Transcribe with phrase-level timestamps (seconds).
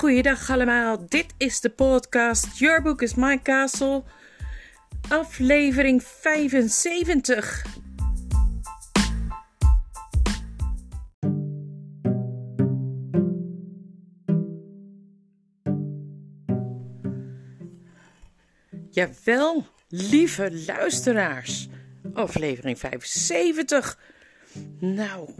[0.00, 4.02] Goeiedag allemaal, dit is de podcast Your Book is My Castle,
[5.08, 7.64] aflevering 75.
[18.90, 21.68] Jawel, lieve luisteraars,
[22.12, 23.98] aflevering 75.
[24.78, 25.30] Nou,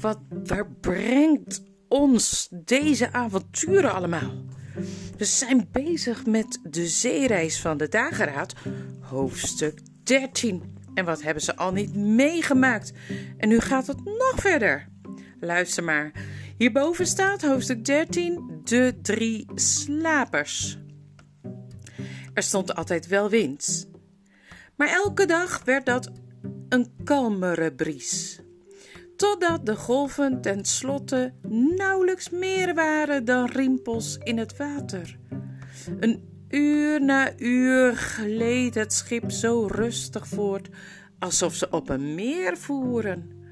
[0.00, 4.44] wat, waar brengt ons deze avonturen allemaal?
[5.16, 8.54] We zijn bezig met de zeereis van de dageraad,
[9.00, 10.62] hoofdstuk 13.
[10.94, 12.92] En wat hebben ze al niet meegemaakt?
[13.36, 14.88] En nu gaat het nog verder.
[15.40, 16.12] Luister maar.
[16.58, 20.78] Hierboven staat hoofdstuk 13, de drie slapers.
[22.32, 23.90] Er stond altijd wel wind.
[24.76, 26.10] Maar elke dag werd dat
[26.68, 28.40] een kalmere bries.
[29.16, 31.32] Totdat de golven tenslotte
[31.76, 35.18] nauwelijks meer waren dan rimpels in het water.
[36.00, 40.68] Een uur na uur gleed het schip zo rustig voort,
[41.18, 43.42] alsof ze op een meer voeren.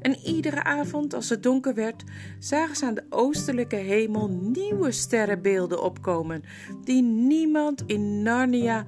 [0.00, 2.04] En iedere avond, als het donker werd,
[2.38, 6.42] zagen ze aan de oostelijke hemel nieuwe sterrenbeelden opkomen,
[6.84, 8.84] die niemand in Narnia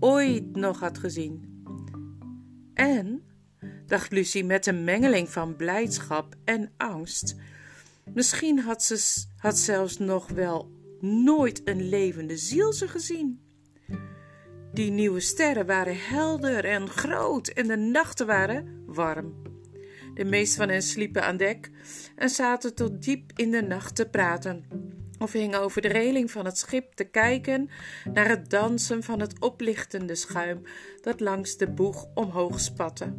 [0.00, 1.62] ooit nog had gezien.
[2.74, 3.22] En,
[3.86, 7.34] dacht Lucie met een mengeling van blijdschap en angst,
[8.04, 10.70] misschien had ze had zelfs nog wel
[11.00, 13.40] nooit een levende ziel ze gezien.
[14.72, 19.34] Die nieuwe sterren waren helder en groot en de nachten waren warm.
[20.14, 21.70] De meeste van hen sliepen aan dek
[22.16, 24.64] en zaten tot diep in de nacht te praten.
[25.18, 27.70] Of hingen over de reling van het schip te kijken
[28.12, 30.62] naar het dansen van het oplichtende schuim
[31.00, 33.14] dat langs de boeg omhoog spatte.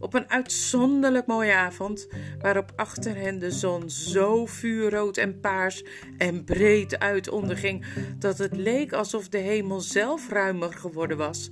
[0.00, 2.08] Op een uitzonderlijk mooie avond,
[2.40, 5.84] waarop achter hen de zon zo vuurrood en paars
[6.18, 7.84] en breed uit onderging
[8.18, 11.50] dat het leek alsof de hemel zelf ruimer geworden was,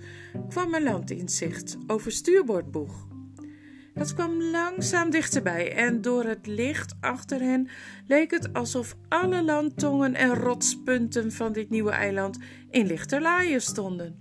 [0.48, 3.06] kwam een land in zicht over stuurboordboeg.
[3.94, 7.69] Het kwam langzaam dichterbij en door het licht achter hen
[8.06, 12.38] leek het alsof alle landtongen en rotspunten van dit nieuwe eiland
[12.70, 14.19] in lichterlaaien stonden.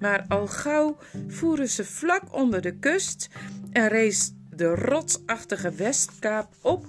[0.00, 0.96] Maar al gauw
[1.28, 3.28] voeren ze vlak onder de kust
[3.72, 6.86] en rees de rotsachtige Westkaap op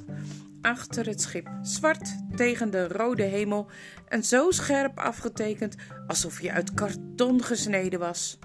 [0.62, 3.70] achter het schip, zwart tegen de rode hemel
[4.08, 5.76] en zo scherp afgetekend
[6.08, 8.40] alsof je uit karton gesneden was.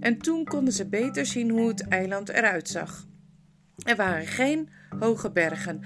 [0.00, 3.06] En toen konden ze beter zien hoe het eiland eruit zag.
[3.84, 5.80] Er waren geen hoge bergen,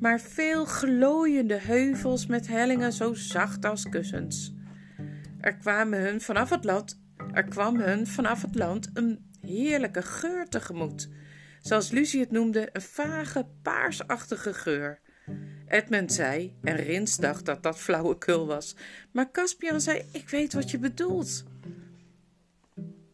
[0.00, 4.54] maar veel glooiende heuvels met hellingen zo zacht als kussens.
[5.40, 7.00] Er, kwamen hun vanaf het land,
[7.32, 11.08] er kwam hun vanaf het land een heerlijke geur tegemoet.
[11.62, 15.00] Zoals Lucie het noemde, een vage, paarsachtige geur.
[15.66, 18.76] Edmund zei, en Rins dacht dat dat flauwekul was,
[19.12, 21.44] maar Caspian zei: Ik weet wat je bedoelt.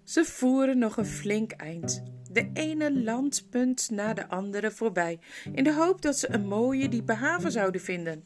[0.04, 5.18] Ze voeren nog een flink eind, de ene landpunt na de andere voorbij,
[5.52, 8.22] in de hoop dat ze een mooie, diepe haven zouden vinden.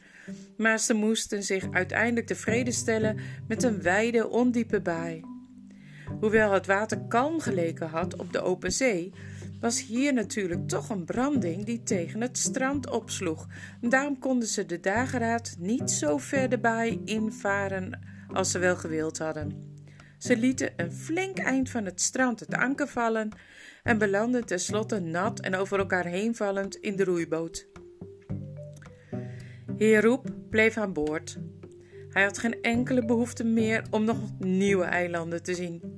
[0.57, 5.38] Maar ze moesten zich uiteindelijk tevreden stellen met een wijde, ondiepe baai.
[6.21, 9.13] Hoewel het water kalm geleken had op de open zee,
[9.61, 13.47] was hier natuurlijk toch een branding die tegen het strand opsloeg.
[13.81, 19.19] Daarom konden ze de dageraad niet zo ver de baai invaren als ze wel gewild
[19.19, 19.77] hadden.
[20.19, 23.31] Ze lieten een flink eind van het strand het anker vallen
[23.83, 27.67] en belandden tenslotte nat en over elkaar heen vallend in de roeiboot.
[29.77, 31.39] Heer Roep bleef aan boord.
[32.09, 35.98] Hij had geen enkele behoefte meer om nog nieuwe eilanden te zien.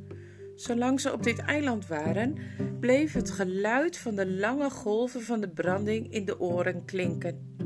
[0.61, 2.37] Zolang ze op dit eiland waren,
[2.81, 7.57] bleef het geluid van de lange golven van de branding in de oren klinken.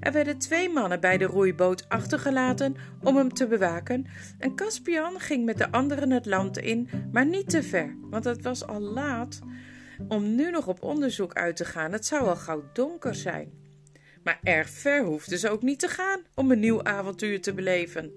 [0.00, 4.06] Er werden twee mannen bij de roeiboot achtergelaten om hem te bewaken
[4.38, 8.42] en Caspian ging met de anderen het land in, maar niet te ver, want het
[8.42, 9.40] was al laat
[10.08, 11.92] om nu nog op onderzoek uit te gaan.
[11.92, 13.52] Het zou al gauw donker zijn.
[14.24, 18.12] Maar erg ver hoefden ze ook niet te gaan om een nieuw avontuur te beleven.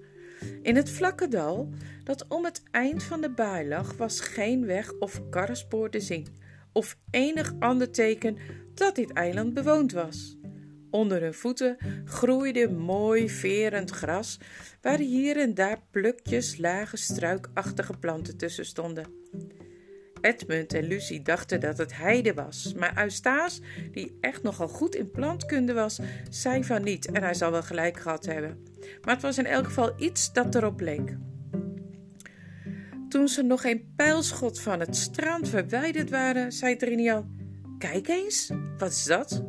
[0.62, 1.70] In het vlakke dal,
[2.04, 6.28] dat om het eind van de baai lag, was geen weg of karrespoor te zien,
[6.72, 8.38] of enig ander teken
[8.74, 10.38] dat dit eiland bewoond was.
[10.90, 14.40] Onder hun voeten groeide mooi verend gras,
[14.82, 19.06] waar hier en daar plukjes lage struikachtige planten tussen stonden.
[20.22, 23.62] Edmund en Lucie dachten dat het heide was, maar Eustace,
[23.92, 28.00] die echt nogal goed in plantkunde was, zei van niet en hij zal wel gelijk
[28.00, 28.64] gehad hebben.
[29.02, 31.18] Maar het was in elk geval iets dat erop leek.
[33.14, 37.32] Toen ze nog een pijlschot van het strand verwijderd waren, zei Trinian:
[37.78, 39.44] Kijk eens, wat is dat?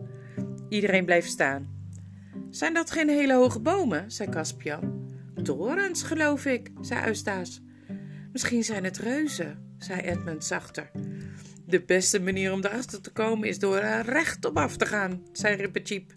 [0.68, 1.68] Iedereen bleef staan.
[2.50, 4.10] Zijn dat geen hele hoge bomen?
[4.10, 5.10] zei Caspian.
[5.42, 7.60] Torens, geloof ik, zei Eustace.
[8.32, 10.90] Misschien zijn het reuzen, zei Edmund zachter.
[11.66, 15.56] De beste manier om erachter te komen is door er rechtop af te gaan, zei
[15.56, 16.14] Rippercheap,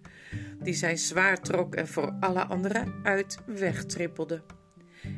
[0.64, 4.42] die zijn zwaar trok en voor alle anderen uit wegtrippelde.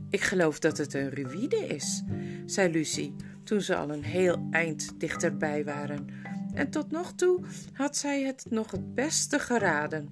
[0.09, 2.03] Ik geloof dat het een ruïne is,
[2.45, 6.07] zei Lucie, toen ze al een heel eind dichterbij waren.
[6.53, 7.39] En tot nog toe
[7.73, 10.09] had zij het nog het beste geraden.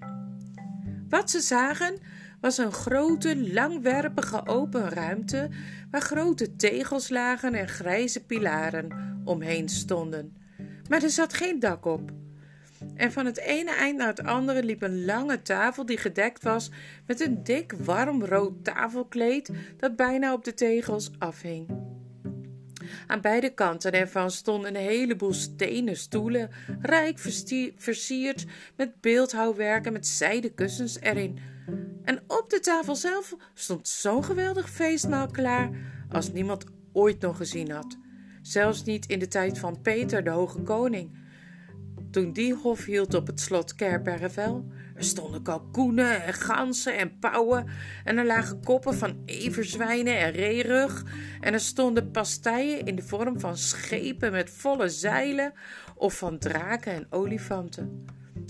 [1.10, 1.98] Wat ze zagen
[2.42, 5.50] was een grote, langwerpige open ruimte
[5.92, 10.38] waar grote tegels lagen en grijze pilaren omheen stonden.
[10.90, 12.12] Maar er zat geen dak op.
[12.96, 16.72] En van het ene eind naar het andere liep een lange tafel die gedekt was
[17.06, 21.86] met een dik, warm rood tafelkleed dat bijna op de tegels afhing.
[23.08, 26.50] Aan beide kanten ervan stonden een heleboel stenen stoelen,
[26.82, 27.20] rijk
[27.78, 28.46] versierd
[28.76, 31.40] met beeldhouwwerk en met zijden kussens erin.
[32.04, 35.70] En op de tafel zelf stond zo'n geweldig feestmaal klaar
[36.10, 37.98] als niemand ooit nog gezien had.
[38.42, 41.18] Zelfs niet in de tijd van Peter de Hoge Koning.
[42.12, 44.66] Toen die hof hield op het slot Kerbergevel,
[44.96, 47.68] er stonden kalkoenen en ganzen en pauwen
[48.04, 51.04] en er lagen koppen van everzwijnen en reerug
[51.42, 55.54] en er stonden pastijen in de vorm van schepen met volle zeilen
[55.96, 58.06] of van draken en olifanten.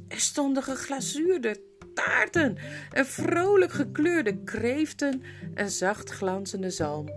[0.07, 1.62] Er stonden geglazuurde
[1.94, 2.57] taarten
[2.92, 5.21] en vrolijk gekleurde kreeften
[5.54, 7.09] en zacht glanzende zalm.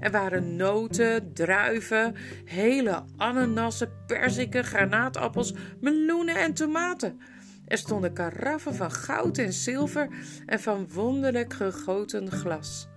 [0.00, 7.20] Er waren noten, druiven, hele ananassen, perziken, granaatappels, meloenen en tomaten.
[7.66, 10.08] Er stonden karaffen van goud en zilver
[10.46, 12.88] en van wonderlijk gegoten glas.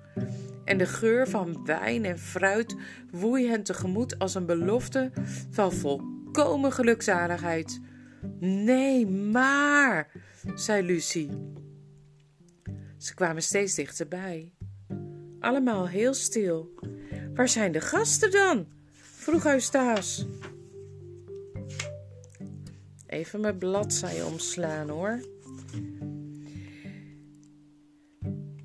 [0.66, 2.76] En de geur van wijn en fruit
[3.12, 5.12] woei hen tegemoet als een belofte
[5.50, 7.80] van volkomen gelukzaligheid.
[8.40, 10.12] Nee, maar,
[10.56, 11.30] zei Lucie.
[12.98, 14.57] Ze kwamen steeds dichterbij.
[15.48, 16.74] Allemaal heel stil.
[17.34, 18.68] Waar zijn de gasten dan?
[18.94, 20.26] vroeg Eustace.
[23.06, 25.20] Even mijn bladzij omslaan hoor.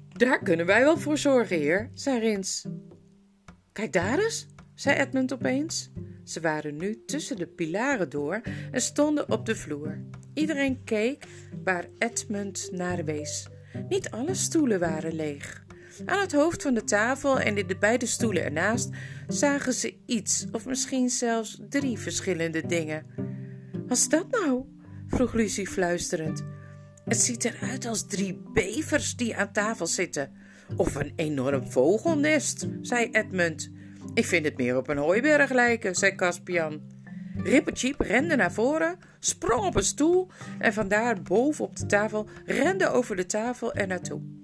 [0.09, 2.65] Daar kunnen wij wel voor zorgen, heer, zei Rins.
[3.73, 5.91] Kijk daar eens, zei Edmund opeens.
[6.25, 8.41] Ze waren nu tussen de pilaren door
[8.73, 10.05] en stonden op de vloer.
[10.35, 11.25] Iedereen keek
[11.65, 13.49] waar Edmund naar wees.
[13.89, 15.62] Niet alle stoelen waren leeg.
[16.05, 18.89] Aan het hoofd van de tafel en in de beide stoelen ernaast
[19.29, 23.07] zagen ze iets, of misschien zelfs drie verschillende dingen.
[23.87, 24.65] Wat is dat nou?
[25.09, 26.45] vroeg Lucie fluisterend.
[27.05, 30.33] Het ziet eruit als drie bevers die aan tafel zitten.
[30.77, 33.71] Of een enorm vogelnest, zei Edmund.
[34.15, 36.81] Ik vind het meer op een hooiberg lijken, zei Caspian.
[37.37, 40.29] Rippercheap rende naar voren, sprong op een stoel
[40.59, 44.42] en vandaar boven op de tafel rende over de tafel er naartoe.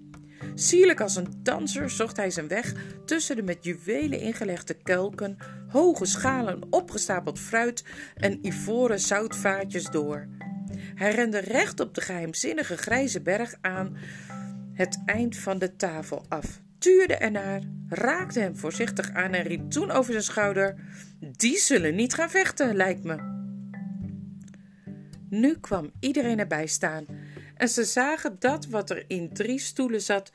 [0.58, 2.74] Sierlijk als een danser zocht hij zijn weg
[3.04, 5.36] tussen de met juwelen ingelegde kelken,
[5.68, 7.84] hoge schalen, opgestapeld fruit
[8.14, 10.26] en ivoren zoutvaatjes door.
[10.94, 13.96] Hij rende recht op de geheimzinnige grijze berg aan,
[14.72, 19.90] het eind van de tafel af, tuurde ernaar, raakte hem voorzichtig aan en riep toen
[19.90, 20.74] over zijn schouder:
[21.20, 23.16] Die zullen niet gaan vechten, lijkt me.
[25.28, 27.06] Nu kwam iedereen erbij staan
[27.58, 30.32] en ze zagen dat wat er in drie stoelen zat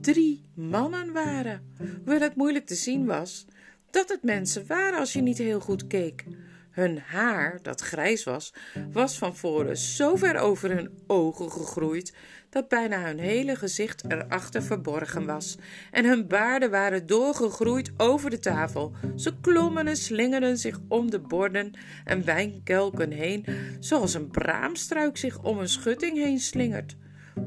[0.00, 1.74] drie mannen waren.
[1.96, 3.46] Hoewel het moeilijk te zien was
[3.90, 6.24] dat het mensen waren als je niet heel goed keek.
[6.70, 8.54] Hun haar, dat grijs was,
[8.92, 12.14] was van voren zo ver over hun ogen gegroeid
[12.50, 15.58] dat bijna hun hele gezicht erachter verborgen was.
[15.90, 18.92] En hun baarden waren doorgegroeid over de tafel.
[19.16, 21.72] Ze klommen en slingerden zich om de borden
[22.04, 23.46] en wijnkelken heen,
[23.80, 26.96] zoals een braamstruik zich om een schutting heen slingert,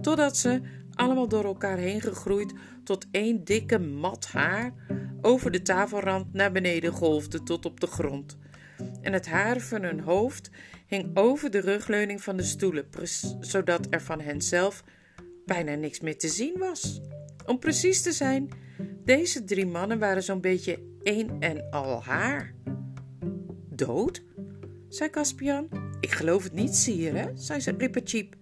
[0.01, 0.62] totdat ze
[1.00, 2.53] allemaal door elkaar heen gegroeid
[2.84, 4.74] tot één dikke mat haar,
[5.22, 8.38] over de tafelrand naar beneden golfde tot op de grond.
[9.01, 10.50] En het haar van hun hoofd
[10.88, 12.86] hing over de rugleuning van de stoelen,
[13.39, 14.84] zodat er van hen zelf
[15.46, 17.01] bijna niks meer te zien was.
[17.46, 18.50] Om precies te zijn,
[19.03, 22.53] deze drie mannen waren zo'n beetje één en al haar.
[23.70, 24.24] Dood?
[24.89, 25.70] zei Caspian.
[26.00, 28.36] Ik geloof het niet, sire, zei ze Rippercheap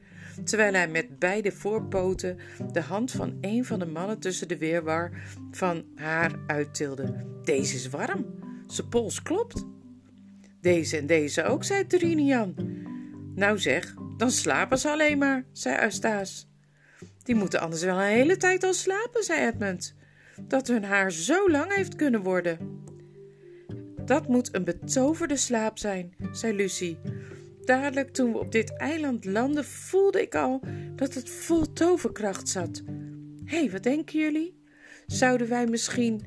[0.43, 2.37] terwijl hij met beide voorpoten
[2.71, 5.11] de hand van een van de mannen tussen de weerwar
[5.51, 7.13] van haar uittilde.
[7.43, 8.25] Deze is warm,
[8.67, 9.65] zijn pols klopt.
[10.61, 12.55] Deze en deze ook, zei Trinian.
[13.35, 16.45] Nou zeg, dan slapen ze alleen maar, zei Eustace.
[17.23, 19.95] Die moeten anders wel een hele tijd al slapen, zei Edmund.
[20.41, 22.85] Dat hun haar zo lang heeft kunnen worden.
[24.05, 26.99] Dat moet een betoverde slaap zijn, zei Lucie.
[27.67, 30.61] Dadelijk toen we op dit eiland landden, voelde ik al
[30.95, 32.81] dat het vol toverkracht zat.
[33.45, 34.61] Hé, hey, wat denken jullie?
[35.07, 36.25] Zouden wij misschien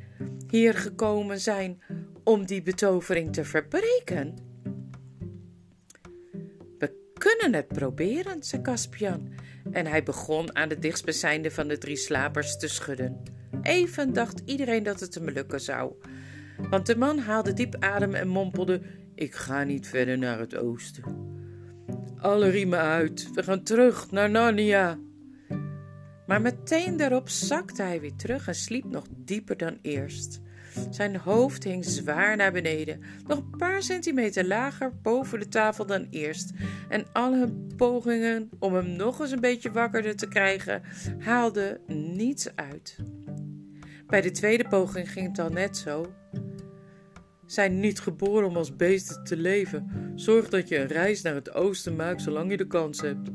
[0.49, 1.83] hier gekomen zijn
[2.25, 4.35] om die betovering te verbreken?
[6.79, 9.33] We kunnen het proberen, zei Caspian.
[9.71, 13.23] En hij begon aan de dichtstbijzijnde van de drie slapers te schudden.
[13.63, 15.93] Even dacht iedereen dat het hem lukken zou.
[16.71, 18.83] Want de man haalde diep adem en mompelde:
[19.21, 21.05] Ik ga niet verder naar het oosten.
[22.17, 24.99] Alle riemen uit, we gaan terug naar Narnia.
[26.27, 30.41] Maar meteen daarop zakte hij weer terug en sliep nog dieper dan eerst.
[30.91, 36.07] Zijn hoofd hing zwaar naar beneden, nog een paar centimeter lager boven de tafel dan
[36.11, 36.53] eerst.
[36.89, 40.83] En al hun pogingen om hem nog eens een beetje wakkerder te krijgen,
[41.19, 42.97] haalden niets uit.
[44.07, 46.13] Bij de tweede poging ging het al net zo.
[47.51, 50.13] Zijn niet geboren om als beesten te leven.
[50.15, 53.31] Zorg dat je een reis naar het oosten maakt zolang je de kans hebt.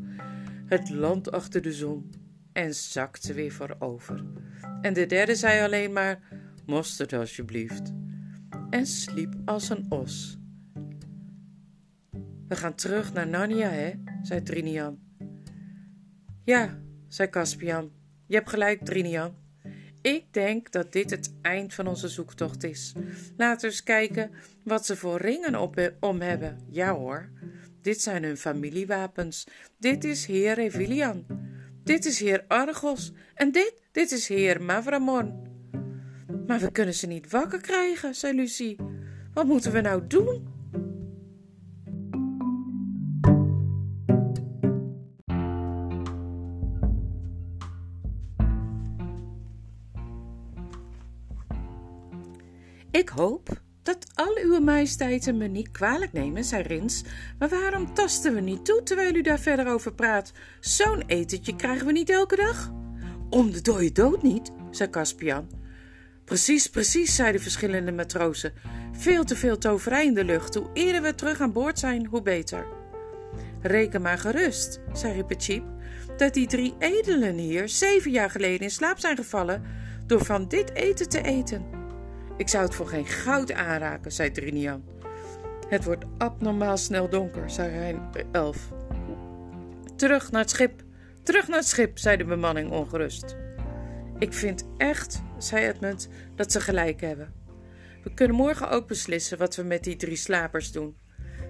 [0.66, 2.14] Het land achter de zon.
[2.54, 4.24] En zakte weer voorover.
[4.82, 6.20] En de derde zei alleen maar:
[6.66, 7.94] Mosterd alsjeblieft.
[8.70, 10.38] En sliep als een os.
[12.48, 13.94] We gaan terug naar Narnia, hè?
[14.22, 15.00] zei Trinian.
[16.44, 17.92] Ja, zei Caspian.
[18.28, 19.45] Je hebt gelijk, Trinian.
[20.06, 22.94] Ik denk dat dit het eind van onze zoektocht is.
[23.38, 24.32] Laten we eens kijken
[24.64, 26.60] wat ze voor ringen op, om hebben.
[26.70, 27.30] Ja hoor,
[27.82, 29.48] dit zijn hun familiewapens.
[29.78, 31.26] Dit is heer Revilian.
[31.84, 33.12] Dit is heer Argos.
[33.34, 35.34] En dit, dit is heer Mavramon.
[36.48, 38.78] Maar we kunnen ze niet wakker krijgen, zei Lucie.
[39.34, 40.55] Wat moeten we nou doen?
[53.06, 53.50] Ik hoop
[53.84, 57.04] dat al uw majesteiten me niet kwalijk nemen, zei Rins.
[57.40, 60.32] Maar waarom tasten we niet toe terwijl u daar verder over praat?
[60.60, 62.72] Zo'n etentje krijgen we niet elke dag.
[63.30, 65.50] Om de dode dood niet, zei Caspian.
[66.24, 68.54] Precies, precies, zeiden verschillende matrozen.
[68.92, 70.56] Veel te veel toverij in de lucht.
[70.56, 72.68] Hoe eerder we terug aan boord zijn, hoe beter.
[73.62, 75.66] Reken maar gerust, zei Rippercheap,
[76.18, 79.64] dat die drie edelen hier zeven jaar geleden in slaap zijn gevallen
[80.06, 81.75] door van dit eten te eten.
[82.38, 84.84] Ik zou het voor geen goud aanraken, zei Trinian.
[85.70, 88.72] Het wordt abnormaal snel donker, zei Rijn Elf.
[89.96, 90.82] Terug naar het schip,
[91.24, 93.36] terug naar het schip, zei de bemanning ongerust.
[94.20, 97.34] Ik vind echt, zei Edmund, dat ze gelijk hebben.
[98.04, 100.98] We kunnen morgen ook beslissen wat we met die drie slapers doen.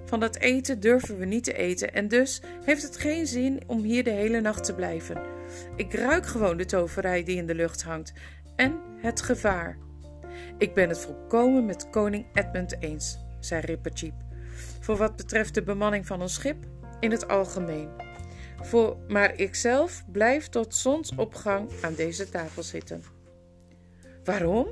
[0.06, 3.84] Van dat eten durven we niet te eten en dus heeft het geen zin om
[3.84, 5.22] hier de hele nacht te blijven.
[5.76, 8.14] Ik ruik gewoon de toverij die in de lucht hangt
[8.56, 9.85] en het gevaar.
[10.58, 14.14] Ik ben het volkomen met koning Edmund eens, zei Rippercheap.
[14.80, 16.66] Voor wat betreft de bemanning van ons schip,
[17.00, 17.90] in het algemeen.
[18.62, 23.04] Voor, maar ikzelf blijf tot zonsopgang aan deze tafel zitten.
[24.24, 24.68] Waarom?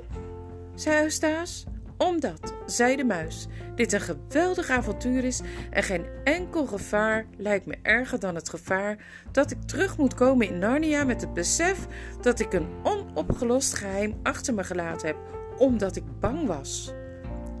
[0.74, 1.64] zei Eustace.
[1.98, 7.78] Omdat, zei de muis, dit een geweldig avontuur is en geen enkel gevaar lijkt me
[7.82, 11.86] erger dan het gevaar dat ik terug moet komen in Narnia met het besef
[12.20, 15.16] dat ik een onopgelost geheim achter me gelaten heb
[15.58, 16.92] omdat ik bang was.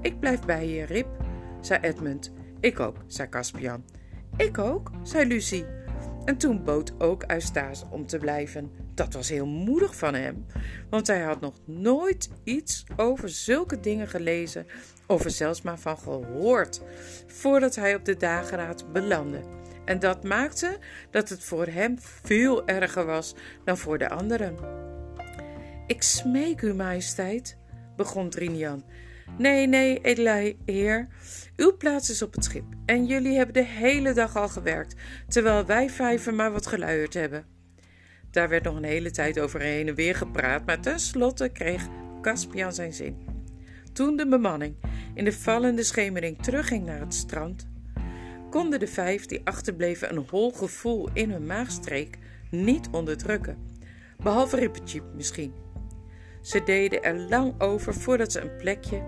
[0.00, 1.08] Ik blijf bij je, Rip,
[1.60, 2.32] zei Edmund.
[2.60, 3.84] Ik ook, zei Caspian.
[4.36, 5.64] Ik ook, zei Lucie.
[6.24, 8.70] En toen bood ook Eustace om te blijven.
[8.94, 10.46] Dat was heel moedig van hem,
[10.90, 14.66] want hij had nog nooit iets over zulke dingen gelezen
[15.06, 16.82] of er zelfs maar van gehoord
[17.26, 19.40] voordat hij op de dageraad belandde.
[19.84, 20.78] En dat maakte
[21.10, 23.34] dat het voor hem veel erger was
[23.64, 24.56] dan voor de anderen.
[25.86, 27.56] Ik smeek u, majesteit,
[27.96, 28.84] begon Trinian.
[29.38, 31.08] Nee, nee, edele heer.
[31.56, 34.94] Uw plaats is op het schip en jullie hebben de hele dag al gewerkt,
[35.28, 37.44] terwijl wij vijven maar wat geluierd hebben.
[38.30, 41.88] Daar werd nog een hele tijd over heen en weer gepraat, maar tenslotte kreeg
[42.20, 43.16] Caspian zijn zin.
[43.92, 44.76] Toen de bemanning
[45.14, 47.68] in de vallende schemering terugging naar het strand,
[48.50, 52.18] konden de vijf die achterbleven een hol gevoel in hun maagstreek
[52.50, 53.58] niet onderdrukken,
[54.16, 55.63] behalve Rippertjeep misschien.
[56.44, 59.02] Ze deden er lang over voordat ze een plekje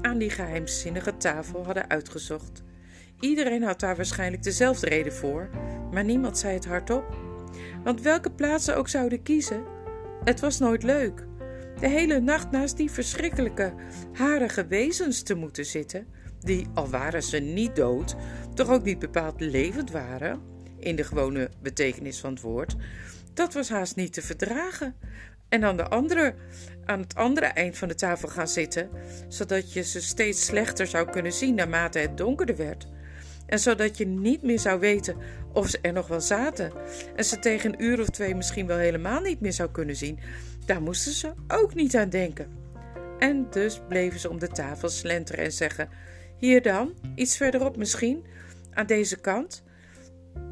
[0.00, 2.62] aan die geheimzinnige tafel hadden uitgezocht.
[3.20, 5.48] Iedereen had daar waarschijnlijk dezelfde reden voor,
[5.92, 7.16] maar niemand zei het hardop.
[7.84, 9.64] Want welke plaats ze ook zouden kiezen,
[10.24, 11.26] het was nooit leuk.
[11.80, 13.74] De hele nacht naast die verschrikkelijke,
[14.12, 16.06] harige wezens te moeten zitten,
[16.40, 18.16] die, al waren ze niet dood,
[18.54, 20.40] toch ook niet bepaald levend waren,
[20.78, 22.76] in de gewone betekenis van het woord,
[23.34, 24.94] dat was haast niet te verdragen.
[25.48, 26.34] En aan, de andere,
[26.88, 28.90] aan het andere eind van de tafel gaan zitten,
[29.28, 32.86] zodat je ze steeds slechter zou kunnen zien naarmate het donkerder werd.
[33.46, 35.16] En zodat je niet meer zou weten
[35.52, 36.72] of ze er nog wel zaten.
[37.16, 40.18] En ze tegen een uur of twee misschien wel helemaal niet meer zou kunnen zien.
[40.66, 42.46] Daar moesten ze ook niet aan denken.
[43.18, 45.88] En dus bleven ze om de tafel slenteren en zeggen:
[46.38, 48.24] Hier dan, iets verderop misschien,
[48.72, 49.62] aan deze kant.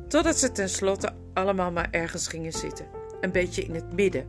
[0.09, 2.87] Totdat ze tenslotte allemaal maar ergens gingen zitten.
[3.27, 4.27] Een beetje in het midden,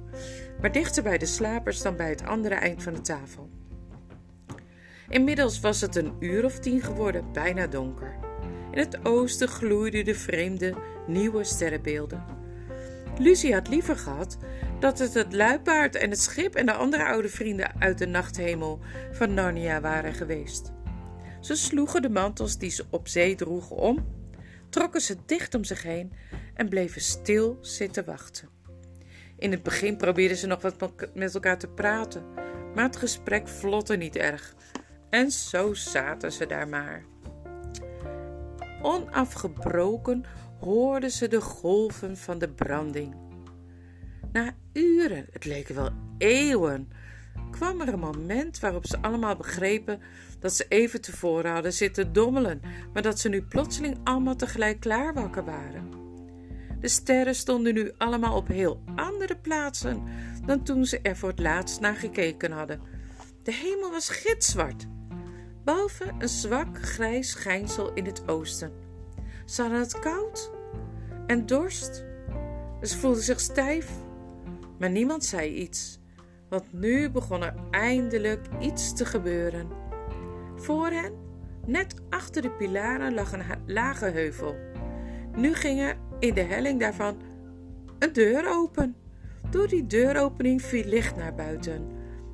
[0.61, 3.49] maar dichter bij de slapers dan bij het andere eind van de tafel.
[5.09, 8.15] Inmiddels was het een uur of tien geworden, bijna donker.
[8.71, 10.75] In het oosten gloeiden de vreemde,
[11.07, 12.23] nieuwe sterrenbeelden.
[13.17, 14.37] Lucie had liever gehad
[14.79, 18.79] dat het het luipaard en het schip en de andere oude vrienden uit de nachthemel
[19.11, 20.71] van Narnia waren geweest.
[21.41, 24.05] Ze sloegen de mantels die ze op zee droegen om,
[24.69, 26.13] trokken ze dicht om zich heen
[26.53, 28.56] en bleven stil zitten wachten.
[29.37, 32.23] In het begin probeerden ze nog wat met elkaar te praten,
[32.75, 34.55] maar het gesprek vlotte niet erg.
[35.09, 37.03] En zo zaten ze daar maar.
[38.81, 40.23] Onafgebroken
[40.59, 43.15] hoorden ze de golven van de branding.
[44.31, 46.89] Na uren, het leken wel eeuwen,
[47.51, 50.01] kwam er een moment waarop ze allemaal begrepen
[50.39, 52.61] dat ze even tevoren hadden zitten dommelen,
[52.93, 55.96] maar dat ze nu plotseling allemaal tegelijk klaar wakker waren.
[56.79, 60.03] De sterren stonden nu allemaal op heel andere plaatsen
[60.45, 62.81] dan toen ze er voor het laatst naar gekeken hadden.
[63.43, 64.87] De hemel was gitzwart,
[65.63, 68.71] behalve een zwak grijs schijnsel in het oosten.
[69.45, 70.51] Ze hadden het koud
[71.27, 72.05] en dorst.
[72.81, 73.91] Ze voelden zich stijf,
[74.79, 75.99] maar niemand zei iets,
[76.49, 79.67] want nu begon er eindelijk iets te gebeuren.
[80.55, 81.13] Voor hen,
[81.65, 84.55] net achter de pilaren, lag een lage heuvel.
[85.35, 87.21] Nu ging er in de helling daarvan
[87.99, 88.95] een deur open.
[89.49, 91.87] Door die deuropening viel licht naar buiten.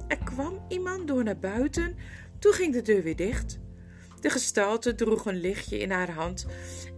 [0.07, 1.95] Er kwam iemand door naar buiten,
[2.39, 3.59] toen ging de deur weer dicht.
[4.19, 6.45] De gestalte droeg een lichtje in haar hand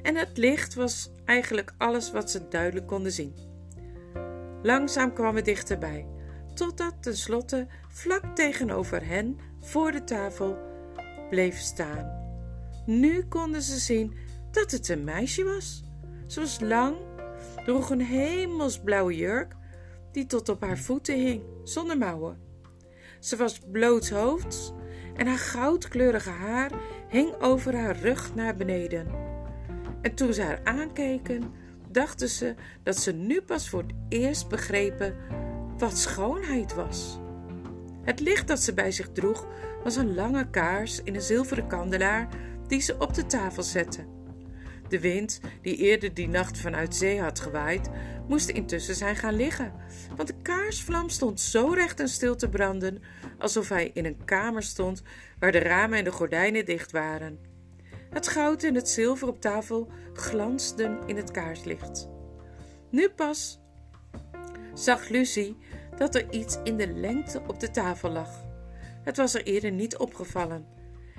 [0.01, 3.33] en het licht was eigenlijk alles wat ze duidelijk konden zien.
[4.61, 6.07] Langzaam kwam het dichterbij,
[6.53, 10.57] totdat tenslotte vlak tegenover hen voor de tafel
[11.29, 12.23] bleef staan.
[12.85, 14.13] Nu konden ze zien
[14.51, 15.84] dat het een meisje was.
[16.25, 16.95] Ze was lang,
[17.65, 19.53] droeg een hemelsblauwe jurk
[20.11, 22.37] die tot op haar voeten hing, zonder mouwen.
[23.19, 24.73] Ze was blootshoofds
[25.15, 26.71] en haar goudkleurige haar
[27.09, 29.07] hing over haar rug naar beneden.
[30.01, 31.53] En toen ze haar aankeken,
[31.91, 35.15] dachten ze dat ze nu pas voor het eerst begrepen
[35.77, 37.19] wat schoonheid was.
[38.01, 39.47] Het licht dat ze bij zich droeg
[39.83, 42.27] was een lange kaars in een zilveren kandelaar
[42.67, 44.14] die ze op de tafel zette.
[44.89, 47.89] De wind, die eerder die nacht vanuit zee had gewaaid,
[48.27, 49.73] moest intussen zijn gaan liggen,
[50.15, 53.01] want de kaarsvlam stond zo recht en stil te branden,
[53.39, 55.03] alsof hij in een kamer stond
[55.39, 57.39] waar de ramen en de gordijnen dicht waren.
[58.09, 62.09] Het goud en het zilver op tafel glansden in het kaarslicht.
[62.89, 63.59] Nu pas
[64.73, 65.57] zag Lucie
[65.97, 68.43] dat er iets in de lengte op de tafel lag.
[69.03, 70.65] Het was er eerder niet opgevallen.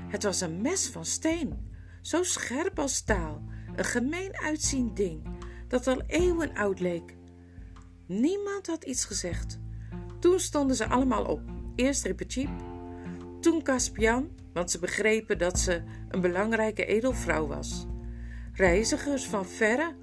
[0.09, 3.43] Het was een mes van steen, zo scherp als staal,
[3.77, 5.23] een gemeen uitziend ding
[5.69, 7.17] dat al eeuwen oud leek.
[8.07, 9.59] Niemand had iets gezegd.
[10.21, 11.41] Toen stonden ze allemaal op.
[11.75, 12.51] Eerst Rippertjeep,
[13.41, 17.87] toen Caspian, want ze begrepen dat ze een belangrijke edelvrouw was.
[18.53, 19.97] Reizigers van verre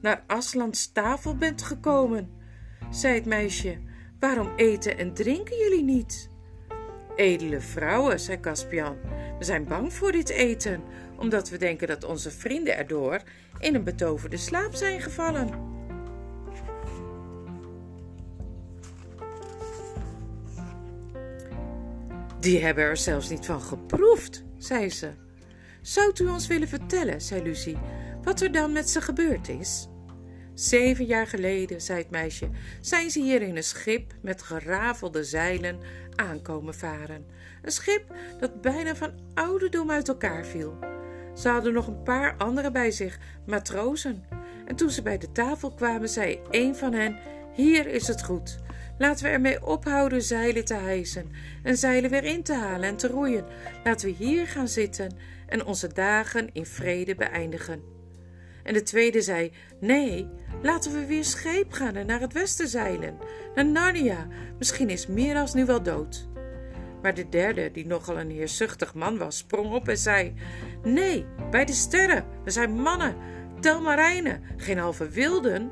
[0.00, 2.30] naar Aslands tafel bent gekomen,
[2.90, 3.78] zei het meisje.
[4.18, 6.30] Waarom eten en drinken jullie niet?
[7.16, 8.96] Edele vrouwen, zei Caspian,
[9.38, 10.82] we zijn bang voor dit eten,
[11.16, 13.22] omdat we denken dat onze vrienden erdoor
[13.58, 15.72] in een betoverde slaap zijn gevallen.
[22.40, 25.10] Die hebben er zelfs niet van geproefd, zei ze.
[25.82, 27.78] Zou u ons willen vertellen, zei Lucie,
[28.22, 29.88] wat er dan met ze gebeurd is?
[30.54, 32.48] Zeven jaar geleden, zei het meisje,
[32.80, 35.78] zijn ze hier in een schip met gerafelde zeilen
[36.14, 37.26] aankomen varen.
[37.62, 40.78] Een schip dat bijna van ouderdom uit elkaar viel.
[41.34, 44.24] Ze hadden nog een paar anderen bij zich, matrozen.
[44.66, 47.18] En toen ze bij de tafel kwamen, zei een van hen:
[47.54, 48.58] Hier is het goed.
[48.98, 53.08] Laten we ermee ophouden zeilen te hijsen en zeilen weer in te halen en te
[53.08, 53.44] roeien.
[53.84, 57.93] Laten we hier gaan zitten en onze dagen in vrede beëindigen.
[58.64, 60.28] En de tweede zei: Nee,
[60.62, 63.18] laten we weer scheep gaan en naar het westen zeilen,
[63.54, 64.26] naar Narnia.
[64.58, 66.28] Misschien is Miras nu wel dood.
[67.02, 70.34] Maar de derde, die nogal een heerzuchtig man was, sprong op en zei:
[70.82, 73.16] Nee, bij de sterren, we zijn mannen,
[73.60, 75.70] telmarijnen, geen halve wilden.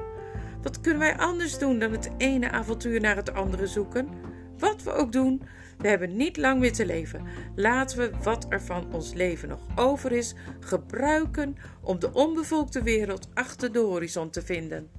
[0.63, 4.09] Wat kunnen wij anders doen dan het ene avontuur naar het andere zoeken?
[4.59, 5.43] Wat we ook doen,
[5.79, 7.27] We hebben niet lang meer te leven.
[7.55, 13.29] Laten we wat er van ons leven nog over is gebruiken om de onbevolkte wereld
[13.35, 14.91] achter de horizon te vinden.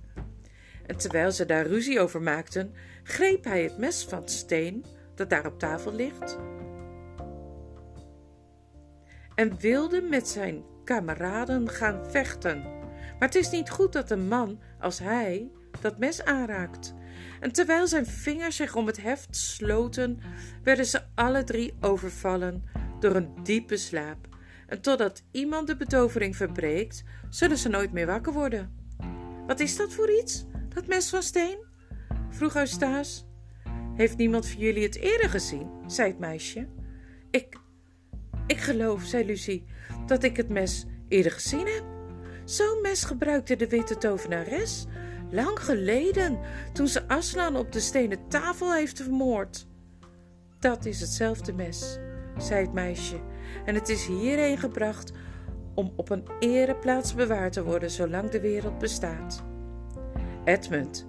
[0.86, 4.86] En terwijl ze daar ruzie over maakten, greep hij het mes van steen
[5.16, 6.38] dat daar op tafel ligt
[9.36, 12.62] en wilde met zijn kameraden gaan vechten.
[13.20, 16.94] Maar het is niet goed dat een man als hij dat mes aanraakt.
[17.44, 20.20] En terwijl zijn vingers zich om het heft sloten,
[20.64, 22.64] werden ze alle drie overvallen
[23.00, 24.28] door een diepe slaap.
[24.68, 28.74] En totdat iemand de betovering verbreekt, zullen ze nooit meer wakker worden.
[29.48, 31.66] Wat is dat voor iets, dat mes van steen?
[32.30, 33.24] vroeg Eustace.
[33.96, 35.70] Heeft niemand van jullie het eerder gezien?
[35.88, 36.68] zei het meisje.
[37.32, 37.58] Ik,
[38.48, 39.66] ik geloof, zei Lucie,
[40.06, 41.84] dat ik het mes eerder gezien heb.
[42.46, 44.86] Zo'n mes gebruikte de witte tovenares
[45.34, 46.40] lang geleden,
[46.74, 49.68] toen ze Aslan op de stenen tafel heeft vermoord.
[50.60, 52.00] Dat is hetzelfde mes,
[52.38, 53.20] zei het meisje,
[53.66, 55.12] en het is hierheen gebracht
[55.76, 59.44] om op een ereplaats bewaard te worden zolang de wereld bestaat.
[60.46, 61.08] Edmund,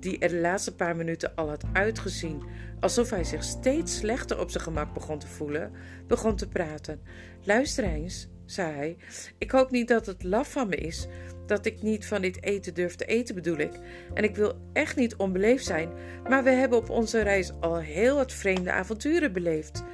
[0.00, 2.42] die er de laatste paar minuten al had uitgezien
[2.80, 5.72] alsof hij zich steeds slechter op zijn gemak begon te voelen,
[6.06, 7.00] begon te praten.
[7.42, 8.96] Luister eens, zei hij,
[9.38, 11.08] ik hoop niet dat het laf van me is
[11.48, 13.72] dat ik niet van dit eten durf te eten, bedoel ik.
[14.14, 15.90] En ik wil echt niet onbeleefd zijn,
[16.28, 19.84] maar we hebben op onze reis al heel wat vreemde avonturen beleefd.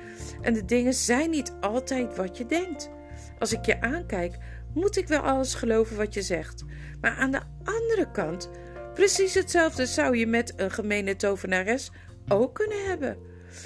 [0.41, 2.91] En de dingen zijn niet altijd wat je denkt.
[3.39, 4.37] Als ik je aankijk,
[4.75, 6.65] moet ik wel alles geloven wat je zegt.
[7.01, 8.51] Maar aan de andere kant,
[8.95, 11.91] precies hetzelfde zou je met een gemene tovenares
[12.29, 13.17] ook kunnen hebben.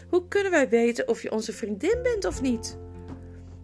[0.08, 2.78] Hoe kunnen wij weten of je onze vriendin bent of niet?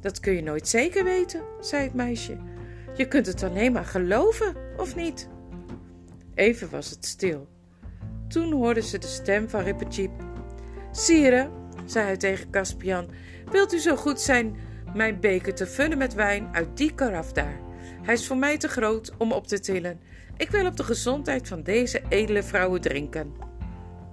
[0.00, 2.53] Dat kun je nooit zeker weten, zei het meisje.
[2.96, 5.28] Je kunt het alleen maar geloven, of niet?
[6.34, 7.48] Even was het stil.
[8.28, 10.10] Toen hoorde ze de stem van Rippertjeep.
[10.92, 11.50] Sire,
[11.84, 13.10] zei hij tegen Caspian,
[13.50, 14.56] wilt u zo goed zijn
[14.94, 17.60] mijn beker te vullen met wijn uit die karaf daar?
[18.02, 20.00] Hij is voor mij te groot om op te tillen.
[20.36, 23.32] Ik wil op de gezondheid van deze edele vrouwen drinken.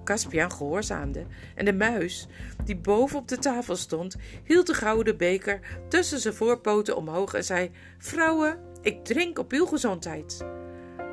[0.04, 2.28] Caspian gehoorzaamde en de muis,
[2.66, 7.44] die boven op de tafel stond, hield de gouden beker tussen zijn voorpoten omhoog en
[7.44, 10.46] zei: Vrouwen, ik drink op uw gezondheid.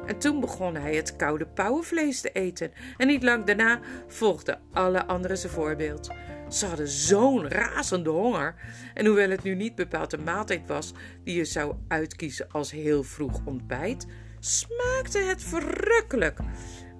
[0.07, 5.07] En toen begon hij het koude pauwenvlees te eten, en niet lang daarna volgden alle
[5.07, 6.11] anderen zijn voorbeeld.
[6.48, 8.54] Ze hadden zo'n razende honger,
[8.94, 10.92] en hoewel het nu niet bepaald een maaltijd was
[11.24, 14.07] die je zou uitkiezen als heel vroeg ontbijt,
[14.40, 16.38] smaakte het verrukkelijk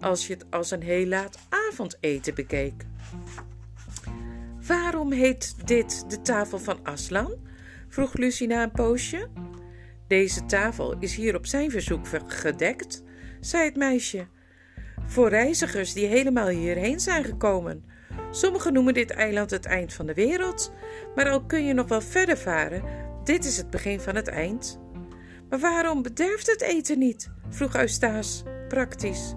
[0.01, 2.87] als je het als een heel laat avondeten bekeek.
[4.67, 7.35] Waarom heet dit de tafel van Aslan?
[7.89, 9.29] vroeg Lucie na een poosje.
[10.09, 13.03] Deze tafel is hier op zijn verzoek gedekt,
[13.41, 14.27] zei het meisje.
[15.07, 17.85] Voor reizigers die helemaal hierheen zijn gekomen.
[18.31, 20.73] Sommigen noemen dit eiland het eind van de wereld,
[21.15, 22.83] maar al kun je nog wel verder varen,
[23.25, 24.81] dit is het begin van het eind.
[25.49, 27.31] Maar waarom bederft het eten niet?
[27.49, 29.35] vroeg Eustace, praktisch.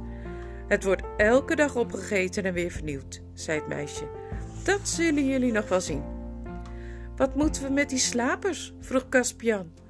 [0.67, 4.09] Het wordt elke dag opgegeten en weer vernieuwd, zei het meisje.
[4.63, 6.03] Dat zullen jullie nog wel zien.
[7.15, 8.73] Wat moeten we met die slapers?
[8.79, 9.80] vroeg Caspian.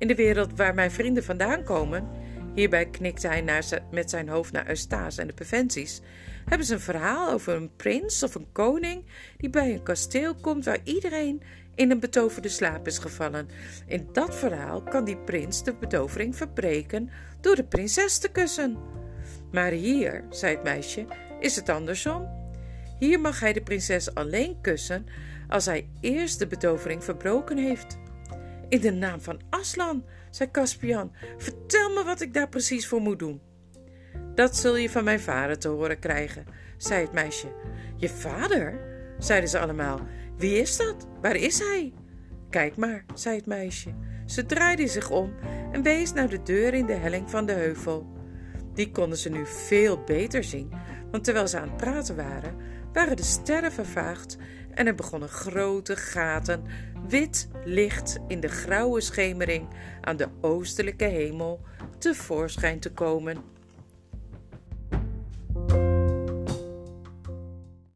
[0.00, 2.08] In de wereld waar mijn vrienden vandaan komen,
[2.54, 6.00] hierbij knikte hij naar met zijn hoofd naar Eustace en de Peventies,
[6.44, 9.04] hebben ze een verhaal over een prins of een koning
[9.36, 11.42] die bij een kasteel komt waar iedereen
[11.74, 13.48] in een betoverde slaap is gevallen.
[13.86, 17.10] In dat verhaal kan die prins de betovering verbreken
[17.40, 18.76] door de prinses te kussen.
[19.52, 21.06] Maar hier, zei het meisje,
[21.40, 22.28] is het andersom.
[22.98, 25.06] Hier mag hij de prinses alleen kussen
[25.48, 27.98] als hij eerst de betovering verbroken heeft.
[28.70, 33.18] In de naam van Aslan, zei Caspian, vertel me wat ik daar precies voor moet
[33.18, 33.40] doen.
[34.34, 36.44] Dat zul je van mijn vader te horen krijgen,
[36.76, 37.52] zei het meisje.
[37.96, 38.88] Je vader?
[39.18, 40.00] zeiden ze allemaal.
[40.36, 41.06] Wie is dat?
[41.20, 41.92] Waar is hij?
[42.50, 43.94] Kijk maar, zei het meisje.
[44.26, 45.34] Ze draaide zich om
[45.72, 48.06] en wees naar de deur in de helling van de heuvel.
[48.74, 50.72] Die konden ze nu veel beter zien,
[51.10, 52.56] want terwijl ze aan het praten waren,
[52.92, 54.36] waren de sterren vervaagd
[54.74, 56.62] en er begonnen grote gaten,
[57.08, 59.68] wit licht in de grauwe schemering
[60.00, 61.60] aan de oostelijke hemel
[61.98, 63.36] tevoorschijn te komen.